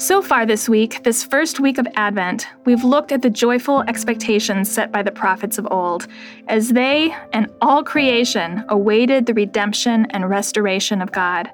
[0.00, 4.72] So far this week, this first week of Advent, we've looked at the joyful expectations
[4.72, 6.06] set by the prophets of old
[6.48, 11.50] as they and all creation awaited the redemption and restoration of God.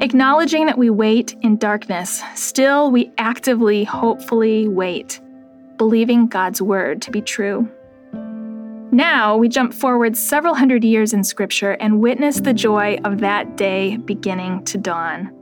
[0.00, 5.20] Acknowledging that we wait in darkness, still we actively, hopefully wait,
[5.76, 7.70] believing God's word to be true.
[8.90, 13.56] Now we jump forward several hundred years in Scripture and witness the joy of that
[13.56, 15.32] day beginning to dawn.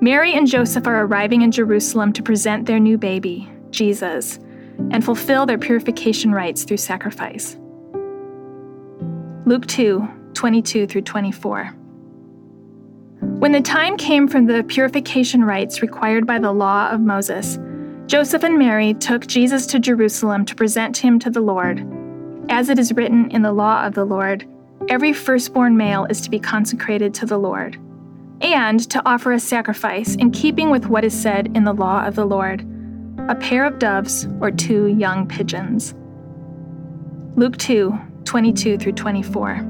[0.00, 4.38] Mary and Joseph are arriving in Jerusalem to present their new baby, Jesus,
[4.90, 7.56] and fulfill their purification rites through sacrifice.
[9.46, 11.64] Luke 2 22 through 24.
[13.38, 17.58] When the time came for the purification rites required by the law of Moses,
[18.06, 21.86] Joseph and Mary took Jesus to Jerusalem to present him to the Lord.
[22.50, 24.46] As it is written in the law of the Lord,
[24.88, 27.78] every firstborn male is to be consecrated to the Lord,
[28.40, 32.14] and to offer a sacrifice in keeping with what is said in the law of
[32.14, 32.66] the Lord
[33.28, 35.94] a pair of doves or two young pigeons.
[37.36, 39.64] Luke 2 22 through 24.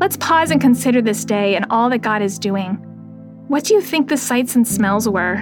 [0.00, 2.74] Let's pause and consider this day and all that God is doing.
[3.48, 5.36] What do you think the sights and smells were?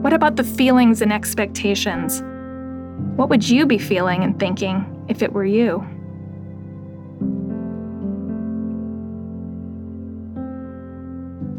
[0.00, 2.22] What about the feelings and expectations?
[3.16, 5.86] What would you be feeling and thinking if it were you?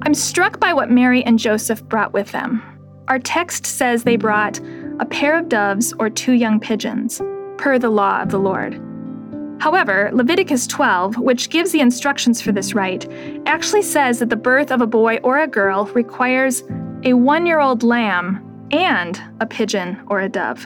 [0.08, 2.64] I'm struck by what Mary and Joseph brought with them.
[3.10, 4.58] Our text says they brought
[5.02, 7.22] a pair of doves or two young pigeons,
[7.58, 8.82] per the law of the Lord.
[9.60, 13.06] However, Leviticus 12, which gives the instructions for this rite,
[13.46, 16.64] actually says that the birth of a boy or a girl requires
[17.04, 20.66] a one year old lamb and a pigeon or a dove.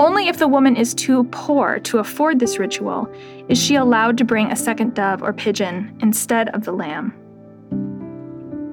[0.00, 3.12] Only if the woman is too poor to afford this ritual
[3.50, 7.12] is she allowed to bring a second dove or pigeon instead of the lamb.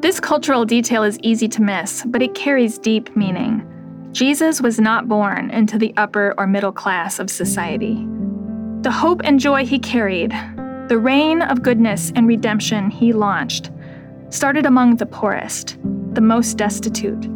[0.06, 3.68] This cultural detail is easy to miss, but it carries deep meaning.
[4.12, 8.06] Jesus was not born into the upper or middle class of society.
[8.82, 10.30] The hope and joy he carried,
[10.90, 13.72] the reign of goodness and redemption he launched,
[14.30, 15.76] started among the poorest,
[16.14, 17.28] the most destitute.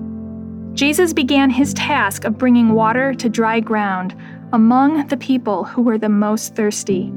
[0.75, 4.15] Jesus began his task of bringing water to dry ground
[4.53, 7.11] among the people who were the most thirsty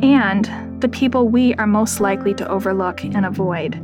[0.00, 0.48] and
[0.80, 3.78] the people we are most likely to overlook and avoid.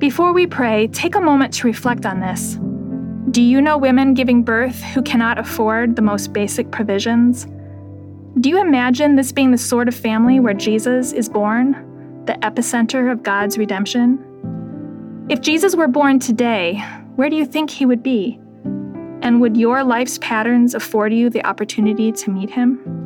[0.00, 2.58] Before we pray, take a moment to reflect on this.
[3.30, 7.46] Do you know women giving birth who cannot afford the most basic provisions?
[8.40, 11.72] Do you imagine this being the sort of family where Jesus is born,
[12.24, 15.26] the epicenter of God's redemption?
[15.28, 16.82] If Jesus were born today,
[17.16, 18.40] where do you think he would be?
[19.20, 22.99] And would your life's patterns afford you the opportunity to meet him?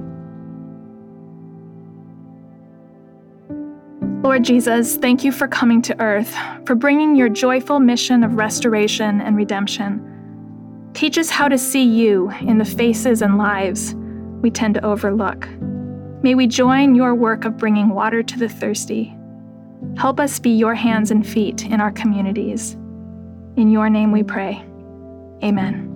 [4.25, 9.21] Lord Jesus, thank you for coming to earth, for bringing your joyful mission of restoration
[9.21, 10.91] and redemption.
[10.95, 13.95] Teach us how to see you in the faces and lives
[14.41, 15.47] we tend to overlook.
[16.23, 19.15] May we join your work of bringing water to the thirsty.
[19.99, 22.73] Help us be your hands and feet in our communities.
[23.57, 24.65] In your name we pray.
[25.43, 25.94] Amen.